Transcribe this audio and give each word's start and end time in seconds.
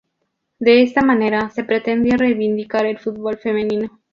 De 0.57 0.81
esta 0.81 1.03
manera, 1.03 1.51
se 1.51 1.63
pretendía 1.63 2.17
reivindicar 2.17 2.87
el 2.87 2.97
fútbol 2.97 3.37
femenino. 3.37 4.01